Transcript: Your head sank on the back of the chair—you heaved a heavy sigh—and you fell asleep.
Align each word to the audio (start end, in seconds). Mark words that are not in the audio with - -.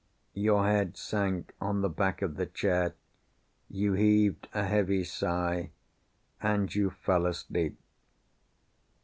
Your 0.33 0.65
head 0.65 0.97
sank 0.97 1.53
on 1.61 1.81
the 1.81 1.87
back 1.87 2.23
of 2.23 2.35
the 2.35 2.47
chair—you 2.47 3.93
heaved 3.93 4.47
a 4.51 4.65
heavy 4.65 5.03
sigh—and 5.03 6.73
you 6.73 6.89
fell 6.89 7.27
asleep. 7.27 7.77